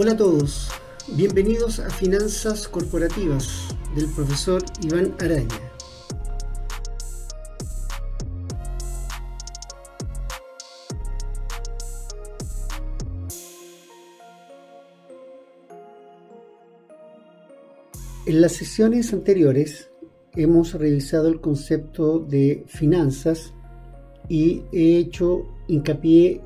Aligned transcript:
Hola 0.00 0.12
a 0.12 0.16
todos, 0.16 0.68
bienvenidos 1.16 1.80
a 1.80 1.90
Finanzas 1.90 2.68
Corporativas 2.68 3.74
del 3.96 4.06
profesor 4.06 4.62
Iván 4.80 5.12
Araña. 5.18 5.48
En 18.24 18.40
las 18.40 18.52
sesiones 18.52 19.12
anteriores 19.12 19.90
hemos 20.36 20.74
revisado 20.74 21.26
el 21.26 21.40
concepto 21.40 22.20
de 22.20 22.62
finanzas 22.68 23.52
y 24.28 24.62
he 24.70 24.96
hecho 24.98 25.42
hincapié 25.66 26.40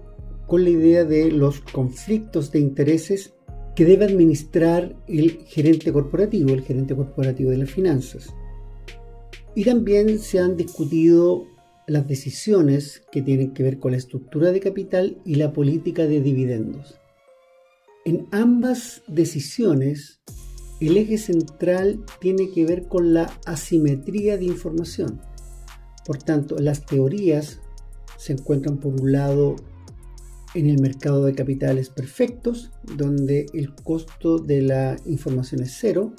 con 0.46 0.64
la 0.64 0.70
idea 0.70 1.04
de 1.04 1.30
los 1.30 1.60
conflictos 1.60 2.50
de 2.50 2.58
intereses 2.58 3.34
que 3.74 3.84
debe 3.84 4.04
administrar 4.04 4.94
el 5.06 5.44
gerente 5.46 5.92
corporativo, 5.92 6.52
el 6.52 6.62
gerente 6.62 6.94
corporativo 6.94 7.50
de 7.50 7.58
las 7.58 7.70
finanzas. 7.70 8.34
Y 9.54 9.64
también 9.64 10.18
se 10.18 10.38
han 10.38 10.56
discutido 10.56 11.46
las 11.86 12.06
decisiones 12.06 13.02
que 13.10 13.22
tienen 13.22 13.52
que 13.52 13.62
ver 13.62 13.78
con 13.78 13.92
la 13.92 13.98
estructura 13.98 14.52
de 14.52 14.60
capital 14.60 15.18
y 15.24 15.34
la 15.34 15.52
política 15.52 16.06
de 16.06 16.20
dividendos. 16.20 16.98
En 18.04 18.26
ambas 18.30 19.02
decisiones, 19.08 20.20
el 20.80 20.96
eje 20.96 21.18
central 21.18 22.04
tiene 22.20 22.50
que 22.50 22.64
ver 22.64 22.88
con 22.88 23.14
la 23.14 23.32
asimetría 23.46 24.36
de 24.36 24.46
información. 24.46 25.20
Por 26.04 26.18
tanto, 26.18 26.58
las 26.58 26.84
teorías 26.84 27.60
se 28.18 28.32
encuentran 28.32 28.78
por 28.78 29.00
un 29.00 29.12
lado 29.12 29.56
en 30.54 30.68
el 30.68 30.80
mercado 30.80 31.24
de 31.24 31.34
capitales 31.34 31.88
perfectos, 31.88 32.70
donde 32.96 33.46
el 33.54 33.74
costo 33.74 34.38
de 34.38 34.62
la 34.62 34.96
información 35.06 35.62
es 35.62 35.76
cero, 35.78 36.14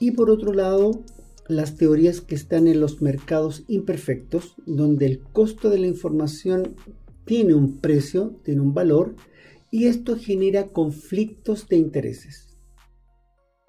y 0.00 0.12
por 0.12 0.30
otro 0.30 0.52
lado, 0.52 1.04
las 1.48 1.76
teorías 1.76 2.20
que 2.20 2.34
están 2.34 2.66
en 2.66 2.80
los 2.80 3.02
mercados 3.02 3.64
imperfectos, 3.68 4.56
donde 4.66 5.06
el 5.06 5.20
costo 5.20 5.70
de 5.70 5.78
la 5.78 5.86
información 5.86 6.74
tiene 7.24 7.54
un 7.54 7.78
precio, 7.78 8.40
tiene 8.44 8.60
un 8.60 8.74
valor, 8.74 9.14
y 9.70 9.86
esto 9.86 10.16
genera 10.16 10.68
conflictos 10.68 11.68
de 11.68 11.76
intereses. 11.76 12.48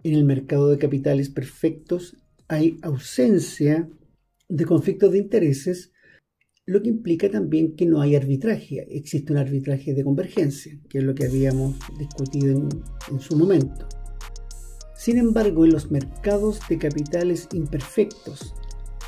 En 0.04 0.16
el 0.16 0.26
mercado 0.26 0.70
de 0.70 0.78
capitales 0.78 1.30
perfectos 1.30 2.18
hay 2.48 2.78
ausencia 2.82 3.90
de 4.50 4.66
conflictos 4.66 5.12
de 5.12 5.20
intereses 5.20 5.93
lo 6.66 6.82
que 6.82 6.90
implica 6.90 7.30
también 7.30 7.76
que 7.76 7.86
no 7.86 8.00
hay 8.00 8.16
arbitraje, 8.16 8.88
existe 8.90 9.34
un 9.34 9.40
arbitraje 9.40 9.94
de 9.94 10.04
convergencia, 10.04 10.80
que 10.88 11.00
es 11.00 11.04
lo 11.04 11.14
que 11.14 11.26
habíamos 11.26 11.76
discutido 11.98 12.70
en, 13.12 13.20
su 13.20 13.36
momento. 13.36 13.86
Sin 14.96 15.18
embargo, 15.18 15.66
en 15.66 15.74
los 15.74 15.92
mercados 15.92 16.62
de 16.70 16.78
capitales 16.78 17.50
imperfectos, 17.54 18.54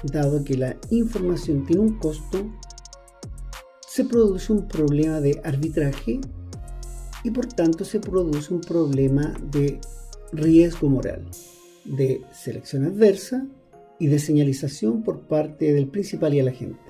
dado 0.03 0.43
que 0.43 0.57
la 0.57 0.77
información 0.89 1.65
tiene 1.65 1.81
un 1.81 1.97
costo, 1.97 2.51
se 3.87 4.03
produce 4.03 4.51
un 4.51 4.67
problema 4.67 5.21
de 5.21 5.39
arbitraje 5.45 6.19
y 7.23 7.31
por 7.31 7.45
tanto 7.45 7.85
se 7.85 8.01
produce 8.01 8.53
un 8.53 8.59
problema 8.59 9.33
de 9.51 9.79
riesgo 10.33 10.89
moral, 10.89 11.25
de 11.85 12.21
selección 12.33 12.83
adversa 12.83 13.47
y 13.97 14.07
de 14.07 14.19
señalización 14.19 15.03
por 15.03 15.21
parte 15.21 15.71
del 15.71 15.87
principal 15.87 16.33
y 16.33 16.41
a 16.41 16.43
la 16.43 16.51
gente. 16.51 16.81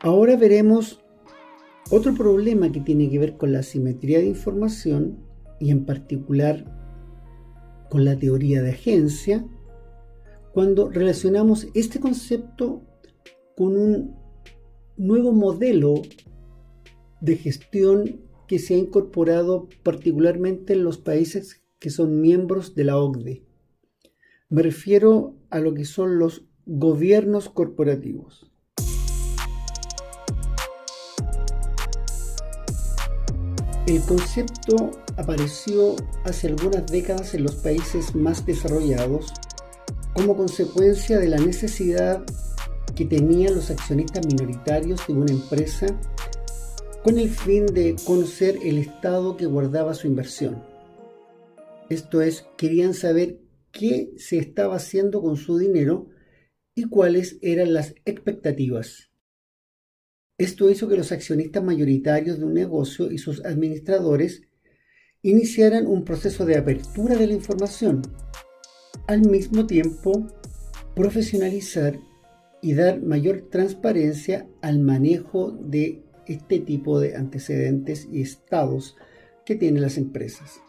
Ahora 0.00 0.36
veremos 0.36 1.00
otro 1.90 2.14
problema 2.14 2.70
que 2.70 2.80
tiene 2.80 3.10
que 3.10 3.18
ver 3.18 3.36
con 3.36 3.52
la 3.52 3.64
simetría 3.64 4.18
de 4.18 4.26
información 4.26 5.18
y 5.58 5.72
en 5.72 5.84
particular 5.86 6.64
con 7.90 8.04
la 8.04 8.16
teoría 8.16 8.62
de 8.62 8.70
agencia, 8.70 9.44
cuando 10.52 10.88
relacionamos 10.90 11.66
este 11.74 11.98
concepto 11.98 12.82
con 13.56 13.76
un 13.76 14.14
nuevo 14.96 15.32
modelo 15.32 16.02
de 17.20 17.36
gestión 17.36 18.20
que 18.46 18.58
se 18.58 18.74
ha 18.74 18.78
incorporado 18.78 19.68
particularmente 19.82 20.74
en 20.74 20.84
los 20.84 20.98
países 20.98 21.62
que 21.80 21.90
son 21.90 22.20
miembros 22.20 22.74
de 22.74 22.84
la 22.84 22.98
OCDE. 22.98 23.44
Me 24.48 24.62
refiero 24.62 25.36
a 25.50 25.58
lo 25.58 25.74
que 25.74 25.84
son 25.84 26.18
los 26.18 26.46
gobiernos 26.66 27.48
corporativos. 27.48 28.47
El 33.88 34.02
concepto 34.02 34.90
apareció 35.16 35.96
hace 36.24 36.48
algunas 36.48 36.84
décadas 36.88 37.32
en 37.32 37.44
los 37.44 37.54
países 37.54 38.14
más 38.14 38.44
desarrollados 38.44 39.32
como 40.14 40.36
consecuencia 40.36 41.18
de 41.18 41.28
la 41.28 41.38
necesidad 41.38 42.22
que 42.94 43.06
tenían 43.06 43.54
los 43.54 43.70
accionistas 43.70 44.26
minoritarios 44.26 45.06
de 45.06 45.14
una 45.14 45.32
empresa 45.32 45.86
con 47.02 47.18
el 47.18 47.30
fin 47.30 47.64
de 47.64 47.96
conocer 48.04 48.58
el 48.62 48.76
estado 48.76 49.38
que 49.38 49.46
guardaba 49.46 49.94
su 49.94 50.06
inversión. 50.06 50.62
Esto 51.88 52.20
es, 52.20 52.44
querían 52.58 52.92
saber 52.92 53.40
qué 53.72 54.12
se 54.18 54.36
estaba 54.36 54.76
haciendo 54.76 55.22
con 55.22 55.38
su 55.38 55.56
dinero 55.56 56.10
y 56.74 56.90
cuáles 56.90 57.38
eran 57.40 57.72
las 57.72 57.94
expectativas. 58.04 59.07
Esto 60.38 60.70
hizo 60.70 60.88
que 60.88 60.96
los 60.96 61.10
accionistas 61.10 61.64
mayoritarios 61.64 62.38
de 62.38 62.44
un 62.44 62.54
negocio 62.54 63.10
y 63.10 63.18
sus 63.18 63.44
administradores 63.44 64.42
iniciaran 65.20 65.88
un 65.88 66.04
proceso 66.04 66.46
de 66.46 66.56
apertura 66.56 67.16
de 67.16 67.26
la 67.26 67.32
información, 67.32 68.02
al 69.08 69.22
mismo 69.22 69.66
tiempo 69.66 70.28
profesionalizar 70.94 71.98
y 72.62 72.74
dar 72.74 73.02
mayor 73.02 73.48
transparencia 73.50 74.48
al 74.62 74.78
manejo 74.78 75.58
de 75.60 76.04
este 76.26 76.60
tipo 76.60 77.00
de 77.00 77.16
antecedentes 77.16 78.06
y 78.12 78.20
estados 78.20 78.96
que 79.44 79.56
tienen 79.56 79.82
las 79.82 79.96
empresas. 79.96 80.60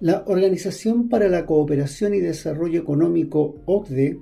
La 0.00 0.24
Organización 0.26 1.08
para 1.08 1.28
la 1.28 1.46
Cooperación 1.46 2.12
y 2.14 2.20
Desarrollo 2.20 2.80
Económico 2.80 3.62
OCDE 3.66 4.18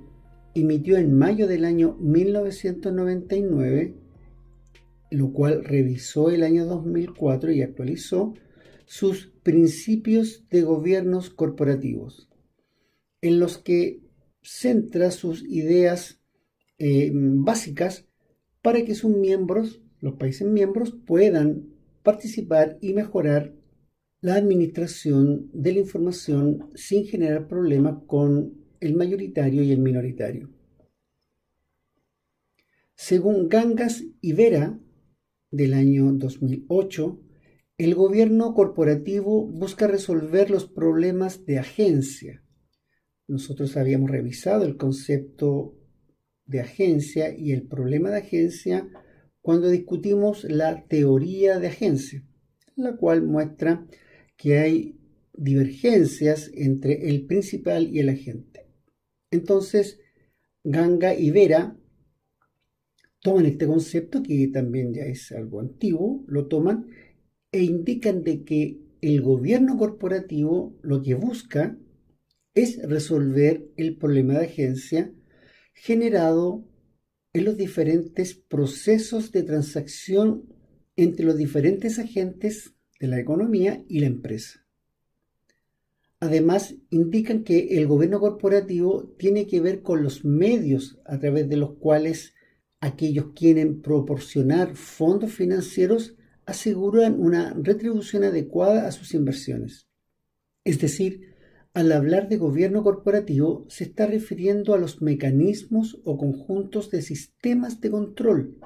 emitió 0.55 0.97
en 0.97 1.17
mayo 1.17 1.47
del 1.47 1.65
año 1.65 1.95
1999, 1.99 3.95
lo 5.11 5.31
cual 5.31 5.63
revisó 5.63 6.29
el 6.29 6.43
año 6.43 6.65
2004 6.65 7.51
y 7.51 7.61
actualizó 7.61 8.33
sus 8.85 9.31
principios 9.43 10.45
de 10.49 10.63
gobiernos 10.63 11.29
corporativos, 11.29 12.29
en 13.21 13.39
los 13.39 13.57
que 13.57 14.01
centra 14.41 15.11
sus 15.11 15.43
ideas 15.43 16.19
eh, 16.77 17.11
básicas 17.13 18.07
para 18.61 18.83
que 18.85 18.95
sus 18.95 19.15
miembros, 19.15 19.81
los 19.99 20.15
países 20.15 20.47
miembros, 20.47 20.95
puedan 21.05 21.69
participar 22.03 22.77
y 22.81 22.93
mejorar 22.93 23.53
la 24.21 24.35
administración 24.35 25.49
de 25.53 25.73
la 25.73 25.79
información 25.79 26.69
sin 26.75 27.05
generar 27.05 27.47
problemas 27.47 27.99
con 28.05 28.58
el 28.79 28.95
mayoritario 28.95 29.63
y 29.63 29.71
el 29.71 29.79
minoritario. 29.79 30.49
Según 32.95 33.49
Gangas 33.49 34.03
y 34.21 34.33
Vera, 34.33 34.79
del 35.51 35.73
año 35.73 36.11
2008, 36.13 37.19
el 37.77 37.95
gobierno 37.95 38.53
corporativo 38.53 39.47
busca 39.47 39.87
resolver 39.87 40.51
los 40.51 40.65
problemas 40.67 41.45
de 41.45 41.59
agencia. 41.59 42.43
Nosotros 43.27 43.77
habíamos 43.77 44.11
revisado 44.11 44.65
el 44.65 44.75
concepto 44.75 45.75
de 46.45 46.59
agencia 46.59 47.35
y 47.35 47.51
el 47.51 47.63
problema 47.63 48.09
de 48.09 48.17
agencia 48.17 48.89
cuando 49.41 49.69
discutimos 49.69 50.43
la 50.43 50.85
teoría 50.87 51.59
de 51.59 51.67
agencia, 51.67 52.23
la 52.75 52.97
cual 52.97 53.23
muestra 53.23 53.87
que 54.35 54.57
hay 54.57 54.99
divergencias 55.33 56.51
entre 56.53 57.09
el 57.09 57.25
principal 57.25 57.87
y 57.87 57.99
el 57.99 58.09
agente. 58.09 58.48
Entonces, 59.31 59.99
Ganga 60.63 61.13
y 61.13 61.31
Vera 61.31 61.77
toman 63.21 63.45
este 63.45 63.67
concepto, 63.67 64.23
que 64.23 64.47
también 64.47 64.93
ya 64.93 65.03
es 65.03 65.31
algo 65.31 65.59
antiguo, 65.59 66.23
lo 66.27 66.47
toman 66.47 66.87
e 67.51 67.63
indican 67.63 68.23
de 68.23 68.43
que 68.43 68.79
el 69.01 69.21
gobierno 69.21 69.77
corporativo 69.77 70.77
lo 70.81 71.01
que 71.01 71.15
busca 71.15 71.77
es 72.53 72.81
resolver 72.87 73.69
el 73.77 73.97
problema 73.97 74.33
de 74.33 74.45
agencia 74.45 75.13
generado 75.73 76.65
en 77.33 77.45
los 77.45 77.57
diferentes 77.57 78.33
procesos 78.35 79.31
de 79.31 79.43
transacción 79.43 80.53
entre 80.95 81.25
los 81.25 81.37
diferentes 81.37 81.99
agentes 81.99 82.73
de 82.99 83.07
la 83.07 83.19
economía 83.19 83.83
y 83.87 83.99
la 83.99 84.07
empresa. 84.07 84.65
Además, 86.21 86.75
indican 86.89 87.43
que 87.43 87.79
el 87.79 87.87
gobierno 87.87 88.19
corporativo 88.19 89.15
tiene 89.17 89.47
que 89.47 89.61
ver 89.61 89.81
con 89.81 90.03
los 90.03 90.25
medios 90.25 90.99
a 91.05 91.17
través 91.17 91.47
de 91.47 91.55
los 91.55 91.75
cuales 91.77 92.33
aquellos 92.81 93.27
quieren 93.33 93.81
proporcionar 93.81 94.75
fondos 94.75 95.31
financieros 95.31 96.15
aseguran 96.45 97.21
una 97.21 97.53
retribución 97.53 98.23
adecuada 98.23 98.87
a 98.87 98.91
sus 98.91 99.13
inversiones. 99.13 99.87
Es 100.65 100.79
decir, 100.79 101.35
al 101.73 101.91
hablar 101.91 102.27
de 102.27 102.37
gobierno 102.37 102.83
corporativo 102.83 103.65
se 103.69 103.85
está 103.85 104.07
refiriendo 104.07 104.73
a 104.73 104.77
los 104.77 105.01
mecanismos 105.01 106.01
o 106.03 106.17
conjuntos 106.17 106.89
de 106.89 107.01
sistemas 107.01 107.79
de 107.79 107.91
control 107.91 108.57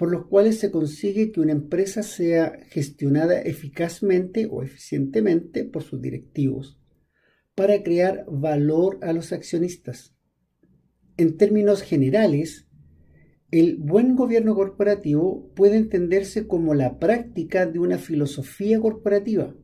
por 0.00 0.10
los 0.10 0.28
cuales 0.28 0.58
se 0.58 0.70
consigue 0.70 1.30
que 1.30 1.42
una 1.42 1.52
empresa 1.52 2.02
sea 2.02 2.58
gestionada 2.70 3.38
eficazmente 3.42 4.48
o 4.50 4.62
eficientemente 4.62 5.66
por 5.66 5.82
sus 5.82 6.00
directivos 6.00 6.80
para 7.54 7.82
crear 7.82 8.24
valor 8.26 8.98
a 9.02 9.12
los 9.12 9.30
accionistas. 9.34 10.16
En 11.18 11.36
términos 11.36 11.82
generales, 11.82 12.66
el 13.50 13.76
buen 13.76 14.16
gobierno 14.16 14.54
corporativo 14.54 15.52
puede 15.54 15.76
entenderse 15.76 16.46
como 16.46 16.72
la 16.72 16.98
práctica 16.98 17.66
de 17.66 17.78
una 17.78 17.98
filosofía 17.98 18.80
corporativa, 18.80 19.54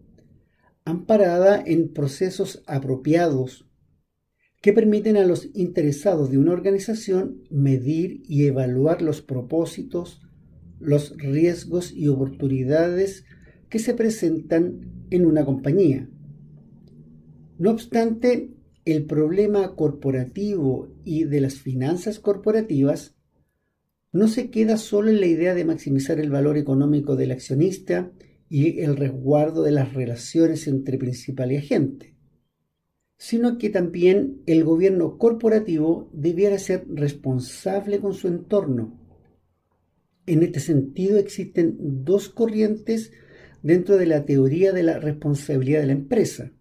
amparada 0.85 1.63
en 1.65 1.95
procesos 1.95 2.63
apropiados 2.67 3.71
que 4.61 4.75
permiten 4.75 5.17
a 5.17 5.25
los 5.25 5.49
interesados 5.55 6.31
de 6.31 6.37
una 6.37 6.53
organización 6.53 7.43
medir 7.49 8.23
y 8.29 8.45
evaluar 8.45 9.01
los 9.01 9.23
propósitos, 9.23 10.26
los 10.79 11.17
riesgos 11.17 11.93
y 11.93 12.09
oportunidades 12.09 13.25
que 13.69 13.79
se 13.79 13.95
presentan 13.95 15.07
en 15.11 15.27
una 15.27 15.45
compañía. 15.45 16.09
No 17.59 17.71
obstante, 17.71 18.51
el 18.85 19.05
problema 19.07 19.75
corporativo 19.75 20.89
y 21.05 21.25
de 21.25 21.41
las 21.41 21.55
finanzas 21.55 22.21
corporativas 22.21 23.17
no 24.13 24.29
se 24.29 24.51
queda 24.51 24.77
solo 24.77 25.11
en 25.11 25.21
la 25.21 25.27
idea 25.27 25.55
de 25.55 25.65
maximizar 25.65 26.21
el 26.21 26.31
valor 26.31 26.57
económico 26.57 27.17
del 27.17 27.33
accionista 27.33 28.13
y 28.49 28.81
el 28.81 28.97
resguardo 28.97 29.63
de 29.63 29.73
las 29.73 29.93
relaciones 29.93 30.69
entre 30.69 30.99
principal 30.99 31.53
y 31.53 31.57
agente, 31.57 32.17
sino 33.19 33.59
que 33.59 33.71
también 33.71 34.43
el 34.47 34.65
gobierno 34.65 35.19
corporativo 35.19 36.09
debiera 36.13 36.59
ser 36.59 36.87
responsable 36.89 37.99
con 37.99 38.15
su 38.15 38.29
entorno. 38.29 39.06
En 40.27 40.43
este 40.43 40.61
sentido 40.61 41.19
existen 41.19 41.77
dos 41.79 42.29
corrientes 42.29 43.13
dentro 43.63 43.97
de 43.97 44.07
la 44.07 44.25
teoría 44.25 44.73
de 44.73 44.83
la 44.83 44.99
responsabilidad 44.99 45.81
de 45.81 45.87
la 45.87 45.93
empresa. 45.93 46.53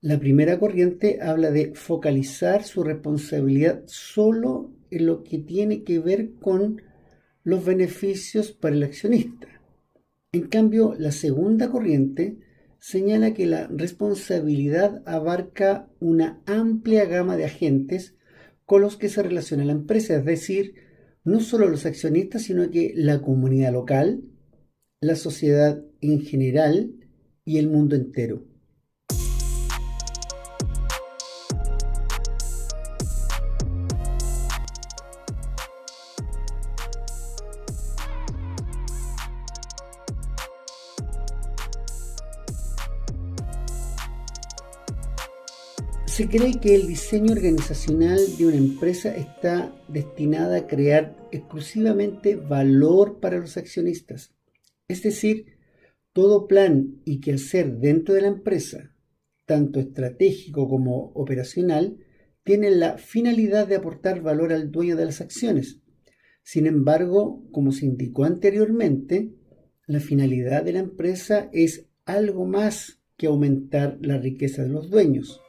La 0.00 0.18
primera 0.18 0.58
corriente 0.58 1.18
habla 1.20 1.50
de 1.50 1.74
focalizar 1.74 2.64
su 2.64 2.82
responsabilidad 2.82 3.82
solo 3.86 4.72
en 4.90 5.06
lo 5.06 5.24
que 5.24 5.38
tiene 5.38 5.82
que 5.82 5.98
ver 5.98 6.32
con 6.40 6.80
los 7.42 7.64
beneficios 7.64 8.52
para 8.52 8.76
el 8.76 8.82
accionista. 8.82 9.48
En 10.32 10.46
cambio, 10.46 10.94
la 10.98 11.12
segunda 11.12 11.70
corriente 11.70 12.38
señala 12.78 13.34
que 13.34 13.46
la 13.46 13.66
responsabilidad 13.66 15.02
abarca 15.06 15.88
una 15.98 16.40
amplia 16.46 17.04
gama 17.04 17.36
de 17.36 17.44
agentes 17.44 18.14
con 18.64 18.80
los 18.80 18.96
que 18.96 19.08
se 19.08 19.22
relaciona 19.22 19.64
la 19.64 19.72
empresa, 19.72 20.16
es 20.16 20.24
decir, 20.24 20.74
no 21.30 21.40
solo 21.40 21.68
los 21.68 21.86
accionistas, 21.86 22.42
sino 22.42 22.68
que 22.70 22.92
la 22.94 23.22
comunidad 23.22 23.72
local, 23.72 24.22
la 25.00 25.16
sociedad 25.16 25.82
en 26.00 26.20
general 26.20 26.92
y 27.44 27.58
el 27.58 27.68
mundo 27.68 27.96
entero. 27.96 28.44
Se 46.20 46.28
cree 46.28 46.60
que 46.60 46.74
el 46.74 46.86
diseño 46.86 47.32
organizacional 47.32 48.20
de 48.36 48.44
una 48.44 48.56
empresa 48.56 49.16
está 49.16 49.74
destinada 49.88 50.58
a 50.58 50.66
crear 50.66 51.16
exclusivamente 51.32 52.36
valor 52.36 53.20
para 53.20 53.38
los 53.38 53.56
accionistas. 53.56 54.34
Es 54.86 55.02
decir, 55.02 55.46
todo 56.12 56.46
plan 56.46 57.00
y 57.06 57.20
quehacer 57.20 57.78
dentro 57.78 58.12
de 58.12 58.20
la 58.20 58.28
empresa, 58.28 58.94
tanto 59.46 59.80
estratégico 59.80 60.68
como 60.68 61.10
operacional, 61.14 61.96
tiene 62.44 62.70
la 62.70 62.98
finalidad 62.98 63.66
de 63.66 63.76
aportar 63.76 64.20
valor 64.20 64.52
al 64.52 64.70
dueño 64.70 64.96
de 64.96 65.06
las 65.06 65.22
acciones. 65.22 65.80
Sin 66.42 66.66
embargo, 66.66 67.48
como 67.50 67.72
se 67.72 67.86
indicó 67.86 68.24
anteriormente, 68.24 69.32
la 69.86 70.00
finalidad 70.00 70.64
de 70.64 70.74
la 70.74 70.80
empresa 70.80 71.48
es 71.54 71.86
algo 72.04 72.44
más 72.44 73.00
que 73.16 73.26
aumentar 73.28 73.96
la 74.02 74.18
riqueza 74.18 74.64
de 74.64 74.68
los 74.68 74.90
dueños. 74.90 75.40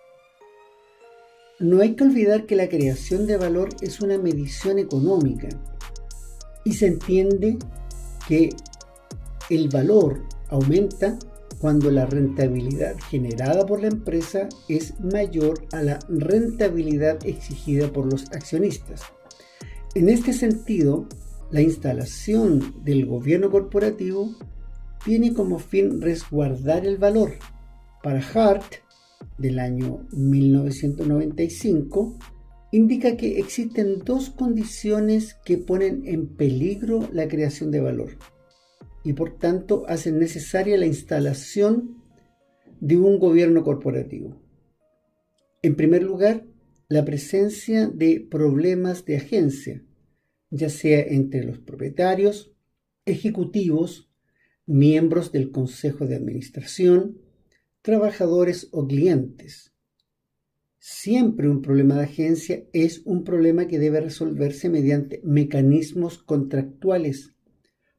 No 1.62 1.80
hay 1.80 1.94
que 1.94 2.04
olvidar 2.04 2.48
que 2.48 2.56
la 2.56 2.68
creación 2.68 3.28
de 3.28 3.38
valor 3.38 3.69
es 3.81 4.02
una 4.02 4.18
medición 4.18 4.80
económica 4.80 5.48
y 6.66 6.74
se 6.74 6.88
entiende 6.88 7.60
que 8.28 8.50
el 9.52 9.69
valor 9.69 10.24
aumenta 10.50 11.19
cuando 11.60 11.92
la 11.92 12.08
rentabilidad 12.08 12.96
generada 13.12 13.63
por 13.68 13.80
la 13.80 13.90
empresa 13.90 14.50
es 14.68 15.00
mayor 15.02 15.68
a 15.72 15.84
la 15.84 16.00
rentabilidad 16.10 17.24
exigida 17.28 17.94
por 17.94 18.12
los 18.12 18.31
accionistas. 18.31 19.04
En 19.94 20.10
este 20.10 20.34
sentido, 20.34 21.06
la 21.52 21.62
instalación 21.62 22.84
del 22.84 23.06
gobierno 23.06 23.52
corporativo 23.52 24.34
tiene 25.06 25.36
como 25.36 25.60
fin 25.60 26.02
resguardar 26.02 26.88
el 26.88 26.98
valor. 26.98 27.34
Para 28.02 28.19
Hart, 28.34 28.78
del 29.38 29.59
año 29.59 30.07
1995 30.12 32.18
indica 32.71 33.18
que 33.18 33.39
existen 33.39 34.00
dos 34.00 34.29
condiciones 34.29 35.35
que 35.45 35.57
ponen 35.57 36.03
en 36.06 36.27
peligro 36.27 37.09
la 37.12 37.27
creación 37.27 37.71
de 37.71 37.81
valor 37.81 38.18
y 39.03 39.13
por 39.13 39.38
tanto 39.38 39.83
hacen 39.88 40.19
necesaria 40.19 40.77
la 40.77 40.85
instalación 40.85 42.01
de 42.79 42.97
un 42.97 43.19
gobierno 43.19 43.63
corporativo. 43.63 44.41
En 45.62 45.75
primer 45.75 46.03
lugar, 46.03 46.45
la 46.88 47.06
presencia 47.06 47.88
de 47.88 48.19
problemas 48.19 49.06
de 49.06 49.18
agencia, 49.18 49.83
ya 50.50 50.69
sea 50.69 51.01
entre 51.01 51.44
los 51.44 51.59
propietarios, 51.59 52.54
ejecutivos, 53.06 54.09
miembros 54.66 55.31
del 55.31 55.51
Consejo 55.51 56.06
de 56.06 56.16
Administración, 56.16 57.18
trabajadores 57.81 58.69
o 58.71 58.88
clientes. 58.88 59.73
Siempre 60.78 61.47
un 61.47 61.61
problema 61.61 61.95
de 61.95 62.04
agencia 62.04 62.64
es 62.73 63.02
un 63.06 63.23
problema 63.23 63.68
que 63.68 63.80
debe 63.80 64.02
resolverse 64.02 64.69
mediante 64.69 65.21
mecanismos 65.23 66.18
contractuales, 66.18 67.35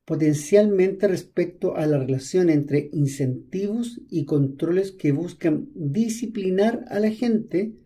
potencialmente 0.05 1.07
respecto 1.07 1.77
a 1.77 1.87
la 1.87 1.99
relación 1.99 2.51
entre 2.51 2.91
incentivos 2.93 4.01
y 4.09 4.25
controles 4.25 4.91
que 4.91 5.13
buscan 5.13 5.69
disciplinar 5.75 6.85
a 6.89 6.99
la 6.99 7.11
gente 7.11 7.77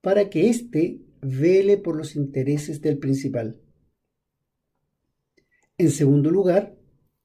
para 0.00 0.30
que 0.30 0.48
éste 0.48 1.02
vele 1.20 1.76
por 1.76 1.96
los 1.96 2.16
intereses 2.16 2.80
del 2.80 2.98
principal. 2.98 3.60
En 5.76 5.90
segundo 5.90 6.30
lugar, 6.30 6.79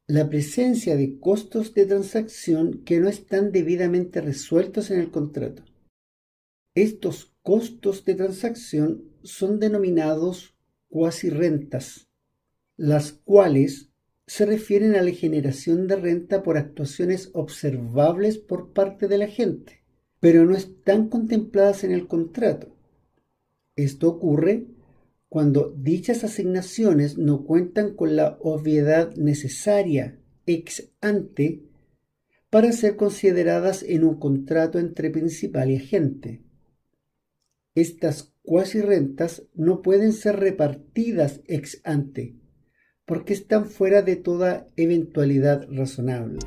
la 0.08 0.30
presencia 0.30 0.96
de 0.96 1.20
costos 1.20 1.74
de 1.74 1.88
transacción 1.88 2.84
que 2.84 3.00
no 3.00 3.10
están 3.10 3.52
debidamente 3.52 4.22
resueltos 4.22 4.92
en 4.92 5.00
el 5.00 5.10
contrato. 5.10 5.64
Estos 6.76 7.34
costos 7.42 8.06
de 8.06 8.14
transacción 8.14 9.06
son 9.24 9.60
denominados 9.60 10.56
cuasi 10.90 11.30
rentas, 11.30 12.08
las 12.78 13.14
cuales 13.14 13.90
se 14.28 14.46
refieren 14.46 14.96
a 14.96 15.02
la 15.02 15.12
generación 15.12 15.88
de 15.88 15.96
renta 15.96 16.44
por 16.44 16.58
actuaciones 16.58 17.32
observables 17.34 18.38
por 18.38 18.74
parte 18.74 19.08
de 19.08 19.18
la 19.18 19.28
gente, 19.28 19.84
pero 20.20 20.46
no 20.46 20.56
están 20.56 21.10
contempladas 21.10 21.84
en 21.84 21.92
el 21.92 22.08
contrato. 22.08 22.76
Esto 23.76 24.10
ocurre 24.10 24.68
cuando 25.36 25.76
dichas 25.78 26.24
asignaciones 26.24 27.18
no 27.18 27.44
cuentan 27.44 27.94
con 27.94 28.16
la 28.16 28.38
obviedad 28.40 29.14
necesaria 29.18 30.18
ex 30.46 30.94
ante 31.02 31.62
para 32.50 32.72
ser 32.72 32.96
consideradas 32.96 33.84
en 33.84 34.06
un 34.06 34.18
contrato 34.18 34.80
entre 34.80 35.10
principal 35.10 35.72
y 35.72 35.76
agente. 35.76 36.42
Estas 37.76 38.34
cuasi 38.44 38.80
rentas 38.80 39.44
no 39.54 39.82
pueden 39.82 40.14
ser 40.14 40.38
repartidas 40.38 41.42
ex 41.48 41.82
ante 41.84 42.38
porque 43.06 43.34
están 43.34 43.66
fuera 43.66 44.02
de 44.04 44.16
toda 44.16 44.70
eventualidad 44.78 45.68
razonable. 45.70 46.40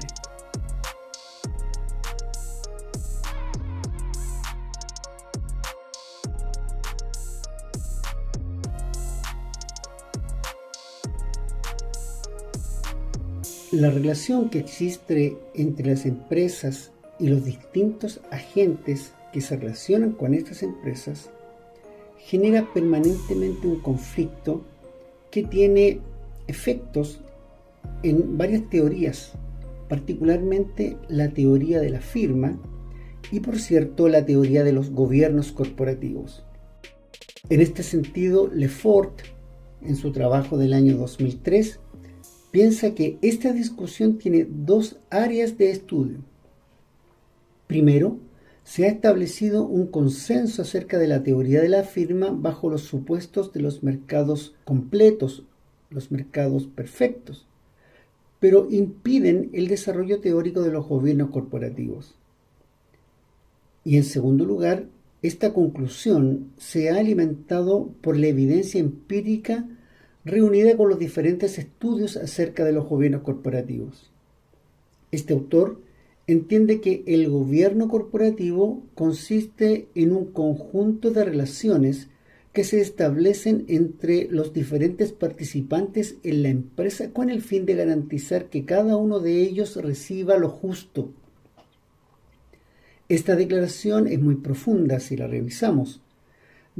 La 13.72 13.90
relación 13.90 14.48
que 14.48 14.58
existe 14.58 15.36
entre 15.52 15.90
las 15.90 16.06
empresas 16.06 16.90
y 17.18 17.28
los 17.28 17.44
distintos 17.44 18.22
agentes 18.30 19.12
que 19.30 19.42
se 19.42 19.58
relacionan 19.58 20.12
con 20.12 20.32
estas 20.32 20.62
empresas 20.62 21.28
genera 22.16 22.66
permanentemente 22.72 23.66
un 23.66 23.80
conflicto 23.80 24.64
que 25.30 25.42
tiene 25.42 26.00
efectos 26.46 27.20
en 28.02 28.38
varias 28.38 28.70
teorías, 28.70 29.32
particularmente 29.86 30.96
la 31.08 31.28
teoría 31.28 31.78
de 31.80 31.90
la 31.90 32.00
firma 32.00 32.58
y 33.30 33.40
por 33.40 33.58
cierto 33.58 34.08
la 34.08 34.24
teoría 34.24 34.64
de 34.64 34.72
los 34.72 34.92
gobiernos 34.92 35.52
corporativos. 35.52 36.42
En 37.50 37.60
este 37.60 37.82
sentido, 37.82 38.48
Lefort, 38.48 39.20
en 39.82 39.96
su 39.96 40.10
trabajo 40.10 40.56
del 40.56 40.72
año 40.72 40.96
2003, 40.96 41.80
piensa 42.50 42.94
que 42.94 43.18
esta 43.22 43.52
discusión 43.52 44.18
tiene 44.18 44.46
dos 44.48 44.96
áreas 45.10 45.58
de 45.58 45.70
estudio. 45.70 46.18
Primero, 47.66 48.18
se 48.64 48.84
ha 48.84 48.88
establecido 48.88 49.66
un 49.66 49.86
consenso 49.86 50.62
acerca 50.62 50.98
de 50.98 51.08
la 51.08 51.22
teoría 51.22 51.62
de 51.62 51.68
la 51.68 51.84
firma 51.84 52.30
bajo 52.30 52.68
los 52.68 52.82
supuestos 52.82 53.52
de 53.52 53.60
los 53.60 53.82
mercados 53.82 54.54
completos, 54.64 55.44
los 55.90 56.10
mercados 56.10 56.66
perfectos, 56.66 57.46
pero 58.40 58.68
impiden 58.70 59.50
el 59.52 59.68
desarrollo 59.68 60.20
teórico 60.20 60.62
de 60.62 60.72
los 60.72 60.86
gobiernos 60.86 61.30
corporativos. 61.30 62.14
Y 63.84 63.96
en 63.96 64.04
segundo 64.04 64.44
lugar, 64.44 64.86
esta 65.22 65.52
conclusión 65.52 66.52
se 66.58 66.90
ha 66.90 66.98
alimentado 66.98 67.90
por 68.02 68.16
la 68.16 68.26
evidencia 68.28 68.80
empírica 68.80 69.66
reunida 70.24 70.76
con 70.76 70.88
los 70.88 70.98
diferentes 70.98 71.58
estudios 71.58 72.16
acerca 72.16 72.64
de 72.64 72.72
los 72.72 72.86
gobiernos 72.86 73.22
corporativos. 73.22 74.10
Este 75.10 75.32
autor 75.32 75.80
entiende 76.26 76.80
que 76.80 77.02
el 77.06 77.28
gobierno 77.28 77.88
corporativo 77.88 78.82
consiste 78.94 79.88
en 79.94 80.12
un 80.12 80.26
conjunto 80.32 81.10
de 81.10 81.24
relaciones 81.24 82.08
que 82.52 82.64
se 82.64 82.80
establecen 82.80 83.64
entre 83.68 84.28
los 84.30 84.52
diferentes 84.52 85.12
participantes 85.12 86.16
en 86.22 86.42
la 86.42 86.48
empresa 86.48 87.10
con 87.12 87.30
el 87.30 87.40
fin 87.40 87.66
de 87.66 87.74
garantizar 87.74 88.46
que 88.46 88.64
cada 88.64 88.96
uno 88.96 89.20
de 89.20 89.42
ellos 89.42 89.76
reciba 89.76 90.36
lo 90.36 90.48
justo 90.48 91.10
esta 93.08 93.36
declaración 93.36 94.06
es 94.06 94.20
muy 94.20 94.34
profunda 94.34 95.00
si 95.00 95.16
la 95.16 95.26
revisamos, 95.26 96.02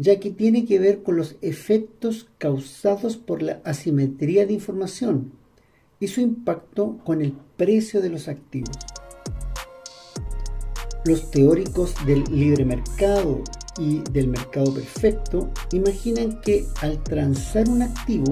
ya 0.01 0.21
que 0.21 0.31
tiene 0.31 0.65
que 0.65 0.79
ver 0.79 1.03
con 1.03 1.17
los 1.17 1.35
efectos 1.43 2.29
causados 2.39 3.17
por 3.17 3.43
la 3.43 3.61
asimetría 3.65 4.47
de 4.47 4.53
información 4.53 5.33
y 5.99 6.07
su 6.07 6.21
impacto 6.21 6.99
con 7.05 7.21
el 7.21 7.33
precio 7.57 8.01
de 8.01 8.09
los 8.09 8.29
activos. 8.29 8.77
Los 11.05 11.33
teóricos 11.33 11.95
del 12.07 12.23
libre 12.31 12.65
mercado 12.65 13.43
y 13.77 14.03
del 14.13 14.29
mercado 14.29 14.73
perfecto 14.73 15.51
imaginan 15.73 16.41
que 16.43 16.65
al 16.81 17.03
transar 17.03 17.69
un 17.69 17.83
activo 17.83 18.31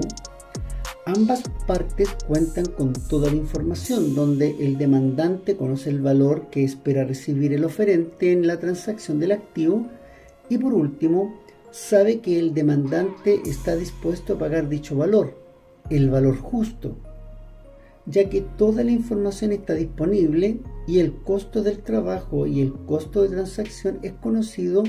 Ambas 1.05 1.41
partes 1.65 2.09
cuentan 2.27 2.65
con 2.65 2.91
toda 2.91 3.29
la 3.29 3.37
información, 3.37 4.13
donde 4.13 4.57
el 4.59 4.77
demandante 4.77 5.55
conoce 5.55 5.89
el 5.89 6.01
valor 6.01 6.47
que 6.51 6.65
espera 6.65 7.05
recibir 7.05 7.53
el 7.53 7.63
oferente 7.63 8.33
en 8.33 8.45
la 8.45 8.59
transacción 8.59 9.17
del 9.17 9.31
activo 9.31 9.87
y 10.49 10.57
por 10.57 10.73
último, 10.73 11.33
sabe 11.77 12.21
que 12.21 12.39
el 12.39 12.55
demandante 12.55 13.39
está 13.45 13.75
dispuesto 13.75 14.33
a 14.33 14.39
pagar 14.39 14.67
dicho 14.67 14.97
valor, 14.97 15.37
el 15.91 16.09
valor 16.09 16.35
justo, 16.35 16.97
ya 18.07 18.29
que 18.29 18.41
toda 18.41 18.83
la 18.83 18.91
información 18.91 19.51
está 19.51 19.75
disponible 19.75 20.59
y 20.87 20.99
el 20.99 21.13
costo 21.13 21.61
del 21.61 21.77
trabajo 21.79 22.47
y 22.47 22.61
el 22.61 22.73
costo 22.73 23.21
de 23.21 23.29
transacción 23.29 23.99
es 24.01 24.13
conocido 24.13 24.83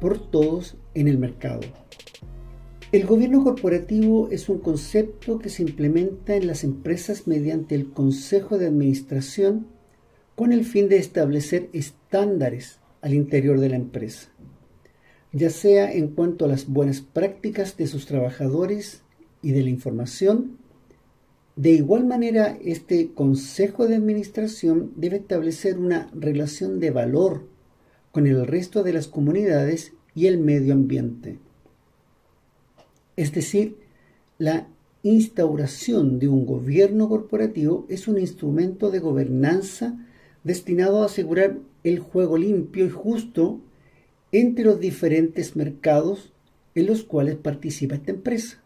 por 0.00 0.30
todos 0.30 0.76
en 0.94 1.08
el 1.08 1.18
mercado. 1.18 1.62
El 2.92 3.06
gobierno 3.06 3.42
corporativo 3.42 4.28
es 4.30 4.48
un 4.48 4.60
concepto 4.60 5.40
que 5.40 5.48
se 5.48 5.62
implementa 5.62 6.36
en 6.36 6.46
las 6.46 6.62
empresas 6.62 7.26
mediante 7.26 7.74
el 7.74 7.90
Consejo 7.90 8.56
de 8.56 8.66
Administración 8.66 9.66
con 10.36 10.52
el 10.52 10.64
fin 10.64 10.88
de 10.88 10.98
establecer 10.98 11.70
estándares 11.72 12.78
al 13.02 13.14
interior 13.14 13.58
de 13.58 13.68
la 13.68 13.76
empresa, 13.76 14.28
ya 15.34 15.50
sea 15.50 15.92
en 15.92 16.08
cuanto 16.08 16.46
a 16.46 16.48
las 16.48 16.66
buenas 16.66 17.02
prácticas 17.02 17.76
de 17.76 17.86
sus 17.86 18.06
trabajadores 18.06 19.02
y 19.42 19.52
de 19.52 19.62
la 19.62 19.68
información. 19.68 20.56
De 21.56 21.72
igual 21.72 22.06
manera, 22.06 22.56
este 22.64 23.12
Consejo 23.12 23.86
de 23.86 23.96
Administración 23.96 24.92
debe 24.96 25.18
establecer 25.18 25.78
una 25.78 26.08
relación 26.14 26.80
de 26.80 26.90
valor 26.90 27.46
con 28.12 28.26
el 28.26 28.46
resto 28.46 28.82
de 28.82 28.94
las 28.94 29.08
comunidades 29.08 29.92
y 30.14 30.26
el 30.26 30.38
medio 30.38 30.72
ambiente 30.72 31.38
es 33.16 33.32
decir, 33.32 33.76
la 34.38 34.68
instauración 35.02 36.18
de 36.18 36.28
un 36.28 36.46
gobierno 36.46 37.08
corporativo 37.08 37.86
es 37.88 38.08
un 38.08 38.18
instrumento 38.18 38.90
de 38.90 38.98
gobernanza 38.98 39.98
destinado 40.42 41.02
a 41.02 41.06
asegurar 41.06 41.58
el 41.84 41.98
juego 41.98 42.38
limpio 42.38 42.86
y 42.86 42.90
justo 42.90 43.60
entre 44.40 44.64
los 44.64 44.80
diferentes 44.80 45.54
mercados 45.54 46.32
en 46.74 46.86
los 46.86 47.04
cuales 47.04 47.36
participa 47.36 47.94
esta 47.94 48.10
empresa, 48.10 48.60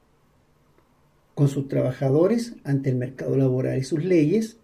con 1.34 1.48
sus 1.48 1.68
trabajadores 1.68 2.54
ante 2.64 2.88
el 2.88 2.96
mercado 2.96 3.36
laboral 3.36 3.78
y 3.78 3.84
sus 3.84 4.02
leyes, 4.02 4.56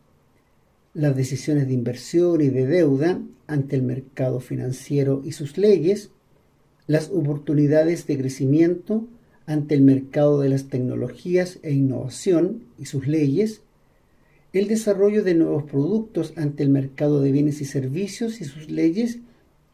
las 0.94 1.14
decisiones 1.14 1.68
de 1.68 1.74
inversión 1.74 2.40
y 2.40 2.48
de 2.48 2.66
deuda 2.66 3.20
ante 3.46 3.76
el 3.76 3.82
mercado 3.82 4.40
financiero 4.40 5.20
y 5.26 5.32
sus 5.32 5.58
leyes, 5.58 6.10
las 6.86 7.10
oportunidades 7.10 8.06
de 8.06 8.16
crecimiento 8.16 9.06
ante 9.44 9.74
el 9.74 9.82
mercado 9.82 10.40
de 10.40 10.48
las 10.48 10.70
tecnologías 10.70 11.58
e 11.62 11.74
innovación 11.74 12.64
y 12.78 12.86
sus 12.86 13.06
leyes, 13.06 13.60
el 14.54 14.68
desarrollo 14.68 15.22
de 15.22 15.34
nuevos 15.34 15.64
productos 15.64 16.32
ante 16.36 16.62
el 16.62 16.70
mercado 16.70 17.20
de 17.20 17.30
bienes 17.30 17.60
y 17.60 17.66
servicios 17.66 18.40
y 18.40 18.46
sus 18.46 18.70
leyes, 18.70 19.18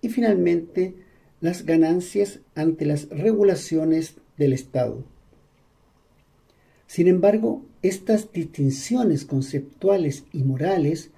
y 0.03 0.09
finalmente 0.09 0.95
las 1.41 1.65
ganancias 1.65 2.41
ante 2.55 2.85
las 2.85 3.09
regulaciones 3.09 4.15
del 4.37 4.53
Estado. 4.53 5.05
Sin 6.87 7.09
embargo, 7.09 7.65
estas 7.83 8.33
distinciones 8.33 9.25
conceptuales 9.25 10.25
y 10.33 10.43
morales 10.43 11.11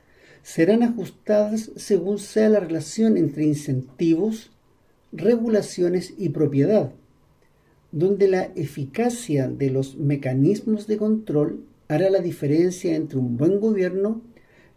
serán 0.42 0.82
ajustadas 0.82 1.70
según 1.76 2.18
sea 2.18 2.48
la 2.48 2.60
relación 2.60 3.16
entre 3.16 3.44
incentivos, 3.44 4.50
regulaciones 5.12 6.14
y 6.18 6.28
propiedad, 6.28 6.92
donde 7.90 8.28
la 8.28 8.44
eficacia 8.54 9.48
de 9.48 9.70
los 9.70 9.96
mecanismos 9.96 10.86
de 10.86 10.96
control 10.96 11.64
hará 11.88 12.10
la 12.10 12.20
diferencia 12.20 12.94
entre 12.94 13.18
un 13.18 13.36
buen 13.36 13.60
gobierno 13.60 14.22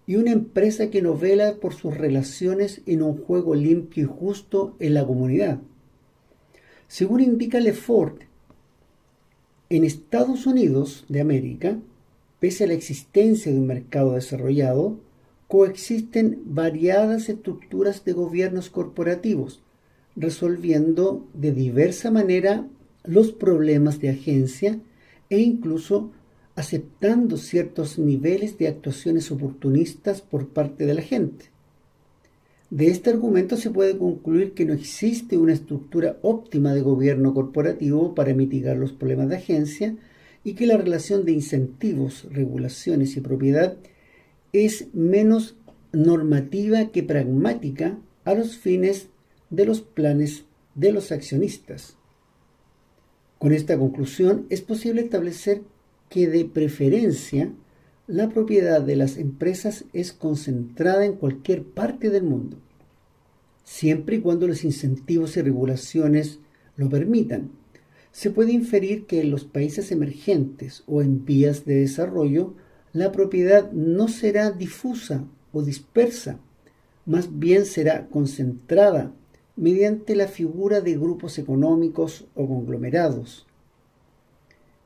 y 0.07 0.15
una 0.15 0.31
empresa 0.31 0.89
que 0.89 1.01
no 1.01 1.17
vela 1.17 1.55
por 1.55 1.73
sus 1.73 1.95
relaciones 1.95 2.81
en 2.85 3.01
un 3.01 3.17
juego 3.17 3.55
limpio 3.55 4.03
y 4.03 4.07
justo 4.07 4.75
en 4.79 4.93
la 4.93 5.05
comunidad. 5.05 5.59
Según 6.87 7.21
indica 7.21 7.59
Lefort, 7.59 8.21
en 9.69 9.83
Estados 9.83 10.45
Unidos 10.45 11.05
de 11.09 11.21
América, 11.21 11.79
pese 12.39 12.65
a 12.65 12.67
la 12.67 12.73
existencia 12.73 13.51
de 13.51 13.57
un 13.57 13.65
mercado 13.65 14.13
desarrollado, 14.13 14.99
coexisten 15.47 16.41
variadas 16.45 17.29
estructuras 17.29 18.05
de 18.05 18.13
gobiernos 18.13 18.69
corporativos, 18.69 19.63
resolviendo 20.15 21.25
de 21.33 21.51
diversa 21.51 22.11
manera 22.11 22.67
los 23.03 23.31
problemas 23.31 23.99
de 23.99 24.09
agencia 24.09 24.79
e 25.29 25.39
incluso 25.39 26.11
aceptando 26.55 27.37
ciertos 27.37 27.99
niveles 27.99 28.57
de 28.57 28.67
actuaciones 28.67 29.31
oportunistas 29.31 30.21
por 30.21 30.49
parte 30.49 30.85
de 30.85 30.93
la 30.93 31.01
gente. 31.01 31.45
De 32.69 32.87
este 32.87 33.09
argumento 33.09 33.57
se 33.57 33.69
puede 33.69 33.97
concluir 33.97 34.53
que 34.53 34.65
no 34.65 34.73
existe 34.73 35.37
una 35.37 35.53
estructura 35.53 36.17
óptima 36.21 36.73
de 36.73 36.81
gobierno 36.81 37.33
corporativo 37.33 38.15
para 38.15 38.33
mitigar 38.33 38.77
los 38.77 38.91
problemas 38.91 39.29
de 39.29 39.35
agencia 39.35 39.95
y 40.43 40.53
que 40.53 40.65
la 40.65 40.77
relación 40.77 41.25
de 41.25 41.33
incentivos, 41.33 42.27
regulaciones 42.31 43.17
y 43.17 43.21
propiedad 43.21 43.77
es 44.53 44.87
menos 44.93 45.55
normativa 45.91 46.87
que 46.87 47.03
pragmática 47.03 47.97
a 48.23 48.33
los 48.33 48.57
fines 48.57 49.09
de 49.49 49.65
los 49.65 49.81
planes 49.81 50.45
de 50.73 50.91
los 50.91 51.11
accionistas. 51.11 51.97
Con 53.37 53.53
esta 53.53 53.77
conclusión 53.77 54.47
es 54.49 54.61
posible 54.61 55.01
establecer 55.01 55.61
que 56.09 56.27
de 56.27 56.45
preferencia 56.45 57.51
la 58.07 58.29
propiedad 58.29 58.81
de 58.81 58.95
las 58.95 59.17
empresas 59.17 59.85
es 59.93 60.13
concentrada 60.13 61.05
en 61.05 61.13
cualquier 61.13 61.63
parte 61.63 62.09
del 62.09 62.23
mundo, 62.23 62.57
siempre 63.63 64.17
y 64.17 64.21
cuando 64.21 64.47
los 64.47 64.63
incentivos 64.63 65.37
y 65.37 65.41
regulaciones 65.41 66.39
lo 66.77 66.89
permitan. 66.89 67.49
Se 68.11 68.29
puede 68.29 68.51
inferir 68.51 69.05
que 69.07 69.21
en 69.21 69.31
los 69.31 69.43
países 69.43 69.91
emergentes 69.91 70.83
o 70.85 71.01
en 71.01 71.25
vías 71.25 71.65
de 71.65 71.75
desarrollo, 71.75 72.53
la 72.93 73.11
propiedad 73.11 73.71
no 73.71 74.07
será 74.07 74.51
difusa 74.51 75.25
o 75.51 75.63
dispersa, 75.63 76.39
más 77.05 77.39
bien 77.39 77.65
será 77.65 78.07
concentrada 78.07 79.11
mediante 79.55 80.15
la 80.15 80.27
figura 80.27 80.81
de 80.81 80.97
grupos 80.97 81.37
económicos 81.39 82.25
o 82.35 82.47
conglomerados. 82.47 83.45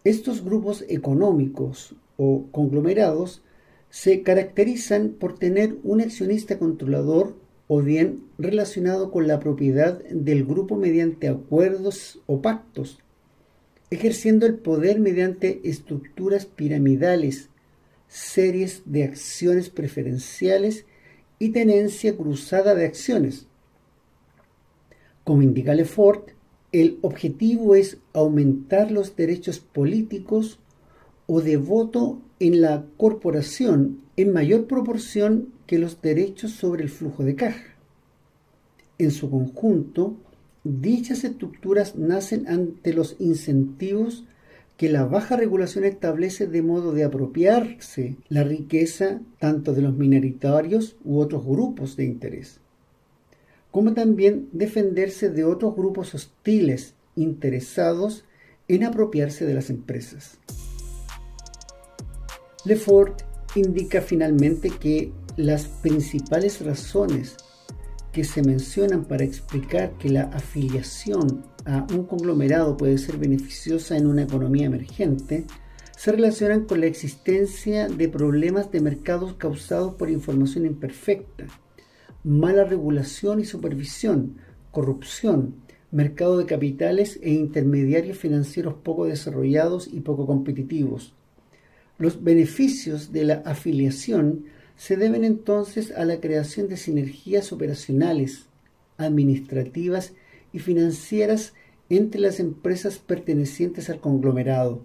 Estos 0.03 0.43
grupos 0.43 0.85
económicos 0.87 1.95
o 2.17 2.45
conglomerados 2.51 3.41
se 3.89 4.21
caracterizan 4.23 5.09
por 5.09 5.37
tener 5.37 5.77
un 5.83 6.01
accionista 6.01 6.57
controlador 6.57 7.35
o 7.67 7.81
bien 7.81 8.23
relacionado 8.37 9.11
con 9.11 9.27
la 9.27 9.39
propiedad 9.39 10.03
del 10.05 10.45
grupo 10.45 10.75
mediante 10.75 11.27
acuerdos 11.27 12.19
o 12.27 12.41
pactos, 12.41 12.99
ejerciendo 13.89 14.45
el 14.45 14.55
poder 14.55 14.99
mediante 14.99 15.59
estructuras 15.63 16.45
piramidales, 16.45 17.49
series 18.07 18.83
de 18.85 19.03
acciones 19.03 19.69
preferenciales 19.69 20.85
y 21.39 21.49
tenencia 21.49 22.15
cruzada 22.15 22.73
de 22.73 22.85
acciones. 22.85 23.47
Como 25.23 25.41
indica 25.41 25.73
Lefort, 25.73 26.31
el 26.71 26.99
objetivo 27.01 27.75
es 27.75 27.97
aumentar 28.13 28.91
los 28.91 29.15
derechos 29.15 29.59
políticos 29.59 30.59
o 31.25 31.41
de 31.41 31.57
voto 31.57 32.21
en 32.39 32.61
la 32.61 32.85
corporación 32.97 34.01
en 34.17 34.33
mayor 34.33 34.67
proporción 34.67 35.49
que 35.65 35.79
los 35.79 36.01
derechos 36.01 36.51
sobre 36.51 36.83
el 36.83 36.89
flujo 36.89 37.23
de 37.23 37.35
caja. 37.35 37.75
En 38.97 39.11
su 39.11 39.29
conjunto, 39.29 40.17
dichas 40.63 41.23
estructuras 41.23 41.95
nacen 41.95 42.47
ante 42.47 42.93
los 42.93 43.15
incentivos 43.19 44.25
que 44.77 44.89
la 44.89 45.05
baja 45.05 45.35
regulación 45.35 45.83
establece 45.85 46.47
de 46.47 46.61
modo 46.61 46.93
de 46.93 47.03
apropiarse 47.03 48.15
la 48.29 48.43
riqueza 48.43 49.21
tanto 49.37 49.73
de 49.73 49.81
los 49.81 49.95
minoritarios 49.95 50.95
u 51.03 51.19
otros 51.19 51.45
grupos 51.45 51.95
de 51.97 52.05
interés, 52.05 52.61
como 53.71 53.93
también 53.93 54.49
defenderse 54.51 55.29
de 55.29 55.43
otros 55.43 55.75
grupos 55.75 56.15
hostiles 56.15 56.95
interesados 57.15 58.25
en 58.67 58.83
apropiarse 58.83 59.45
de 59.45 59.53
las 59.53 59.69
empresas. 59.69 60.39
Lefort 62.65 63.21
indica 63.55 64.01
finalmente 64.01 64.69
que 64.69 65.11
las 65.37 65.65
principales 65.65 66.63
razones 66.63 67.37
que 68.11 68.23
se 68.23 68.41
mencionan 68.41 69.05
para 69.05 69.23
explicar 69.23 69.97
que 69.97 70.09
la 70.09 70.23
afiliación 70.23 71.45
a 71.65 71.85
un 71.93 72.05
conglomerado 72.05 72.75
puede 72.75 72.97
ser 72.97 73.17
beneficiosa 73.17 73.97
en 73.97 74.07
una 74.07 74.23
economía 74.23 74.65
emergente 74.65 75.45
se 75.95 76.11
relacionan 76.11 76.65
con 76.65 76.79
la 76.79 76.87
existencia 76.87 77.87
de 77.87 78.07
problemas 78.07 78.71
de 78.71 78.79
mercados 78.79 79.33
causados 79.33 79.95
por 79.95 80.09
información 80.09 80.65
imperfecta, 80.65 81.45
mala 82.29 82.63
regulación 82.63 83.39
y 83.39 83.45
supervisión, 83.45 84.37
corrupción, 84.69 85.55
mercado 85.89 86.37
de 86.37 86.45
capitales 86.45 87.19
e 87.23 87.31
intermediarios 87.31 88.19
financieros 88.19 88.75
poco 88.75 89.07
desarrollados 89.07 89.87
y 89.91 90.01
poco 90.01 90.27
competitivos, 90.27 91.15
los 91.97 92.23
beneficios 92.23 93.11
de 93.11 93.23
la 93.23 93.41
afiliación 93.45 94.45
se 94.77 94.95
deben 94.95 95.25
entonces 95.25 95.91
a 95.91 96.05
la 96.05 96.19
creación 96.19 96.67
de 96.67 96.77
sinergias 96.77 97.51
operacionales, 97.51 98.45
administrativas 98.99 100.13
y 100.53 100.59
financieras 100.59 101.55
entre 101.89 102.21
las 102.21 102.39
empresas 102.39 102.99
pertenecientes 102.99 103.89
al 103.89 104.01
conglomerado. 104.01 104.83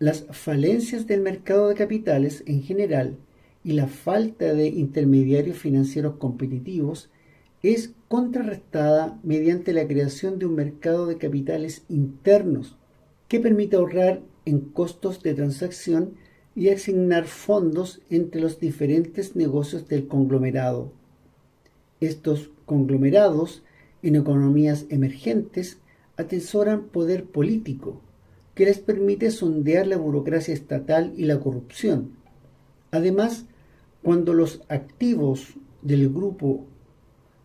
Las 0.00 0.26
falencias 0.32 1.06
del 1.06 1.20
mercado 1.20 1.68
de 1.68 1.76
capitales 1.76 2.42
en 2.46 2.64
general 2.64 3.16
y 3.66 3.72
la 3.72 3.88
falta 3.88 4.54
de 4.54 4.68
intermediarios 4.68 5.56
financieros 5.56 6.18
competitivos 6.18 7.10
es 7.64 7.94
contrarrestada 8.06 9.18
mediante 9.24 9.72
la 9.72 9.88
creación 9.88 10.38
de 10.38 10.46
un 10.46 10.54
mercado 10.54 11.06
de 11.06 11.18
capitales 11.18 11.82
internos 11.88 12.76
que 13.26 13.40
permite 13.40 13.74
ahorrar 13.74 14.22
en 14.44 14.60
costos 14.60 15.20
de 15.24 15.34
transacción 15.34 16.12
y 16.54 16.68
asignar 16.68 17.24
fondos 17.24 18.02
entre 18.08 18.40
los 18.40 18.60
diferentes 18.60 19.34
negocios 19.34 19.88
del 19.88 20.06
conglomerado. 20.06 20.92
Estos 22.00 22.50
conglomerados 22.66 23.64
en 24.00 24.14
economías 24.14 24.86
emergentes 24.90 25.78
atesoran 26.16 26.84
poder 26.84 27.24
político 27.24 28.00
que 28.54 28.66
les 28.66 28.78
permite 28.78 29.32
sondear 29.32 29.88
la 29.88 29.96
burocracia 29.96 30.54
estatal 30.54 31.12
y 31.16 31.24
la 31.24 31.40
corrupción. 31.40 32.12
Además, 32.92 33.46
cuando 34.06 34.34
los 34.34 34.62
activos 34.68 35.54
del 35.82 36.08
grupo 36.08 36.64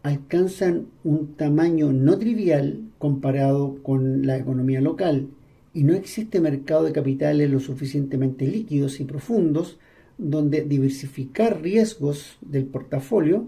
alcanzan 0.04 0.90
un 1.04 1.34
tamaño 1.34 1.92
no 1.92 2.20
trivial 2.20 2.84
comparado 3.00 3.82
con 3.82 4.28
la 4.28 4.38
economía 4.38 4.80
local 4.80 5.30
y 5.74 5.84
no 5.86 5.96
existe 5.96 6.40
mercado 6.40 6.84
de 6.84 6.92
capitales 6.92 7.50
lo 7.50 7.60
suficientemente 7.60 8.46
líquidos 8.46 9.00
y 9.00 9.06
profundos 9.06 9.80
donde 10.20 10.62
diversificar 10.62 11.64
riesgos 11.64 12.38
del 12.42 12.66
portafolio, 12.66 13.48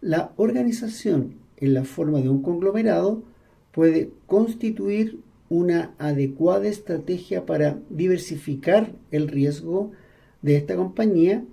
la 0.00 0.32
organización 0.34 1.34
en 1.58 1.74
la 1.74 1.84
forma 1.84 2.20
de 2.20 2.28
un 2.28 2.42
conglomerado 2.42 3.22
puede 3.70 4.10
constituir 4.26 5.20
una 5.48 5.94
adecuada 5.98 6.66
estrategia 6.66 7.46
para 7.46 7.78
diversificar 7.88 8.96
el 9.12 9.28
riesgo 9.28 9.92
de 10.42 10.56
esta 10.56 10.74
compañía 10.74 11.44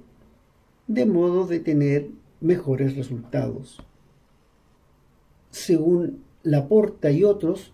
de 0.87 1.05
modo 1.05 1.47
de 1.47 1.59
tener 1.59 2.09
mejores 2.41 2.95
resultados. 2.95 3.81
Según 5.49 6.23
Laporta 6.43 7.11
y 7.11 7.23
otros, 7.23 7.73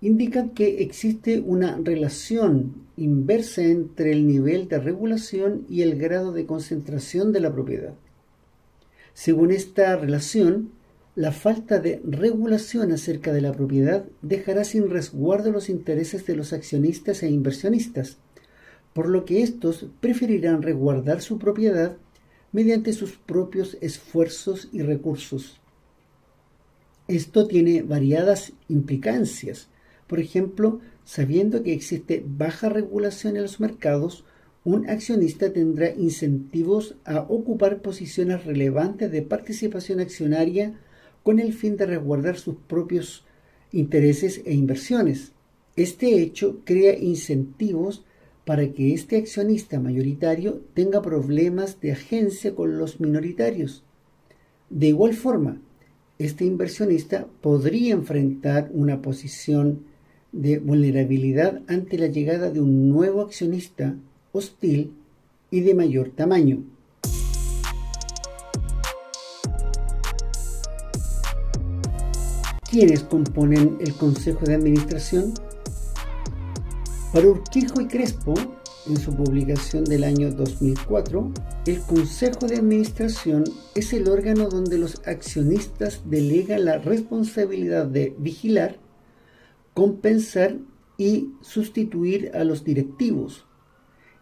indican 0.00 0.50
que 0.50 0.82
existe 0.82 1.40
una 1.40 1.78
relación 1.82 2.86
inversa 2.96 3.62
entre 3.62 4.12
el 4.12 4.26
nivel 4.26 4.68
de 4.68 4.78
regulación 4.78 5.66
y 5.68 5.82
el 5.82 5.98
grado 5.98 6.32
de 6.32 6.46
concentración 6.46 7.32
de 7.32 7.40
la 7.40 7.52
propiedad. 7.52 7.94
Según 9.12 9.50
esta 9.50 9.96
relación, 9.96 10.70
la 11.14 11.32
falta 11.32 11.78
de 11.78 12.00
regulación 12.04 12.92
acerca 12.92 13.32
de 13.32 13.40
la 13.40 13.52
propiedad 13.52 14.04
dejará 14.20 14.64
sin 14.64 14.90
resguardo 14.90 15.50
los 15.50 15.70
intereses 15.70 16.26
de 16.26 16.36
los 16.36 16.52
accionistas 16.52 17.22
e 17.22 17.30
inversionistas, 17.30 18.18
por 18.92 19.08
lo 19.08 19.24
que 19.24 19.42
estos 19.42 19.86
preferirán 20.00 20.62
resguardar 20.62 21.22
su 21.22 21.38
propiedad 21.38 21.96
mediante 22.56 22.94
sus 22.94 23.18
propios 23.18 23.76
esfuerzos 23.82 24.70
y 24.72 24.80
recursos. 24.80 25.60
Esto 27.06 27.46
tiene 27.46 27.82
variadas 27.82 28.54
implicancias, 28.70 29.68
por 30.06 30.20
ejemplo, 30.20 30.80
sabiendo 31.04 31.62
que 31.62 31.74
existe 31.74 32.24
baja 32.26 32.70
regulación 32.70 33.36
en 33.36 33.42
los 33.42 33.60
mercados, 33.60 34.24
un 34.64 34.88
accionista 34.88 35.52
tendrá 35.52 35.90
incentivos 35.90 36.94
a 37.04 37.20
ocupar 37.28 37.82
posiciones 37.82 38.46
relevantes 38.46 39.12
de 39.12 39.20
participación 39.20 40.00
accionaria 40.00 40.80
con 41.22 41.40
el 41.40 41.52
fin 41.52 41.76
de 41.76 41.84
resguardar 41.84 42.38
sus 42.38 42.56
propios 42.66 43.26
intereses 43.70 44.40
e 44.46 44.54
inversiones. 44.54 45.32
Este 45.76 46.22
hecho 46.22 46.62
crea 46.64 46.98
incentivos 46.98 48.05
para 48.46 48.72
que 48.72 48.94
este 48.94 49.16
accionista 49.16 49.80
mayoritario 49.80 50.62
tenga 50.72 51.02
problemas 51.02 51.80
de 51.80 51.90
agencia 51.90 52.54
con 52.54 52.78
los 52.78 53.00
minoritarios. 53.00 53.82
De 54.70 54.86
igual 54.86 55.14
forma, 55.14 55.60
este 56.20 56.44
inversionista 56.44 57.26
podría 57.40 57.92
enfrentar 57.92 58.70
una 58.72 59.02
posición 59.02 59.80
de 60.30 60.60
vulnerabilidad 60.60 61.60
ante 61.66 61.98
la 61.98 62.06
llegada 62.06 62.52
de 62.52 62.60
un 62.60 62.88
nuevo 62.88 63.20
accionista 63.20 63.96
hostil 64.30 64.92
y 65.50 65.62
de 65.62 65.74
mayor 65.74 66.10
tamaño. 66.10 66.62
¿Quiénes 72.70 73.02
componen 73.02 73.78
el 73.80 73.92
Consejo 73.94 74.44
de 74.44 74.54
Administración? 74.54 75.34
Para 77.12 77.28
Urquijo 77.28 77.80
y 77.80 77.86
Crespo, 77.86 78.34
en 78.86 78.96
su 78.96 79.14
publicación 79.14 79.84
del 79.84 80.04
año 80.04 80.30
2004, 80.32 81.32
el 81.66 81.80
Consejo 81.80 82.46
de 82.46 82.56
Administración 82.56 83.44
es 83.74 83.92
el 83.92 84.08
órgano 84.08 84.48
donde 84.48 84.76
los 84.76 85.00
accionistas 85.06 86.02
delegan 86.04 86.64
la 86.64 86.78
responsabilidad 86.78 87.86
de 87.86 88.14
vigilar 88.18 88.78
compensar 89.76 90.56
y 90.96 91.34
sustituir 91.42 92.30
a 92.34 92.44
los 92.44 92.64
directivos 92.64 93.44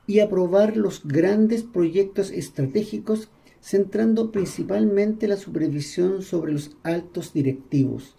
y 0.07 0.19
aprobar 0.19 0.77
los 0.77 1.07
grandes 1.07 1.63
proyectos 1.63 2.33
estratégicos 2.33 3.31
centrando 3.61 4.33
principalmente 4.33 5.29
la 5.29 5.37
supervisión 5.37 6.23
sobre 6.23 6.53
los 6.53 6.77
altos 6.83 7.33
directivos. 7.33 8.17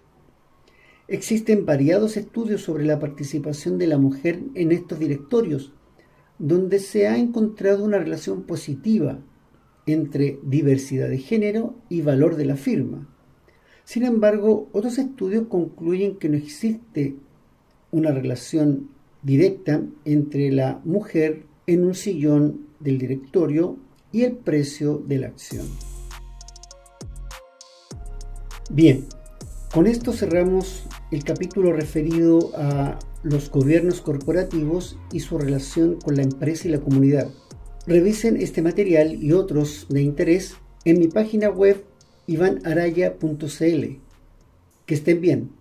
Existen 1.08 1.66
variados 1.66 2.18
estudios 2.18 2.62
sobre 2.62 2.86
la 2.86 3.00
participación 3.00 3.78
de 3.78 3.86
la 3.86 4.00
mujer 4.00 4.42
en 4.56 4.72
estos 4.72 4.98
directorios, 4.98 5.72
donde 6.40 6.80
se 6.80 7.08
ha 7.08 7.18
encontrado 7.18 7.84
una 7.84 8.00
relación 8.00 8.44
positiva 8.44 9.20
entre 9.86 10.40
diversidad 10.42 11.08
de 11.10 11.20
género 11.20 11.76
y 11.90 12.02
valor 12.02 12.36
de 12.38 12.46
la 12.46 12.56
firma. 12.56 13.08
Sin 13.84 14.04
embargo, 14.04 14.68
otros 14.72 14.98
estudios 14.98 15.46
concluyen 15.48 16.18
que 16.18 16.28
no 16.28 16.38
existe 16.38 17.16
una 17.92 18.12
relación 18.12 18.90
directa 19.22 19.84
entre 20.06 20.52
la 20.52 20.82
mujer 20.86 21.46
en 21.68 21.86
un 21.86 21.94
sillón 21.94 22.68
del 22.80 22.98
directorio 22.98 23.78
y 24.12 24.24
el 24.24 24.34
precio 24.34 24.98
de 24.98 25.20
la 25.20 25.28
acción. 25.28 25.68
Bien, 28.72 29.06
con 29.72 29.86
esto 29.86 30.14
cerramos 30.14 30.88
el 31.16 31.24
capítulo 31.24 31.72
referido 31.72 32.52
a 32.58 33.00
los 33.24 33.50
gobiernos 33.50 34.02
corporativos 34.02 34.98
y 35.14 35.22
su 35.22 35.38
relación 35.38 35.98
con 36.02 36.18
la 36.18 36.24
empresa 36.24 36.68
y 36.68 36.72
la 36.72 36.82
comunidad. 36.82 37.30
Revisen 37.88 38.36
este 38.36 38.62
material 38.62 39.16
y 39.24 39.32
otros 39.32 39.86
de 39.88 40.02
interés 40.02 40.56
en 40.84 41.00
mi 41.00 41.08
página 41.08 41.50
web 41.50 41.86
ivanaraya.cl. 42.28 43.86
Que 44.86 44.94
estén 44.94 45.22
bien. 45.22 45.52